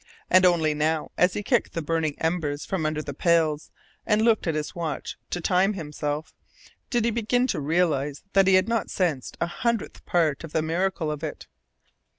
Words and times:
And 0.31 0.45
only 0.47 0.73
now, 0.73 1.11
as 1.15 1.33
he 1.35 1.43
kicked 1.43 1.73
the 1.73 1.81
burning 1.83 2.15
embers 2.17 2.65
from 2.65 2.87
under 2.87 3.03
the 3.03 3.13
pails, 3.13 3.69
and 4.03 4.23
looked 4.23 4.47
at 4.47 4.55
his 4.55 4.73
watch 4.73 5.15
to 5.29 5.39
time 5.39 5.73
himself, 5.73 6.33
did 6.89 7.05
he 7.05 7.11
begin 7.11 7.45
to 7.45 7.61
realize 7.61 8.23
that 8.33 8.47
he 8.47 8.55
had 8.55 8.67
not 8.67 8.89
sensed 8.89 9.37
a 9.39 9.45
hundredth 9.45 10.03
part 10.07 10.43
of 10.43 10.53
the 10.53 10.63
miracle 10.63 11.11
of 11.11 11.23
it. 11.23 11.45